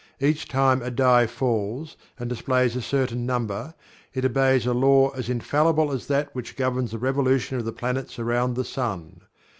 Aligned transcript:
Each 0.19 0.47
time 0.47 0.81
a 0.81 0.89
die 0.89 1.27
falls, 1.27 1.95
and 2.17 2.27
displays 2.27 2.75
a 2.75 2.81
certain 2.81 3.27
number, 3.27 3.75
it 4.15 4.25
obeys 4.25 4.65
a 4.65 4.73
law 4.73 5.09
as 5.11 5.29
infallible 5.29 5.91
as 5.91 6.07
that 6.07 6.33
which 6.33 6.55
governs 6.55 6.89
the 6.89 6.97
revolution 6.97 7.59
of 7.59 7.65
the 7.65 7.71
planets 7.71 8.17
around 8.17 8.55
the 8.55 8.65
sun. 8.65 9.21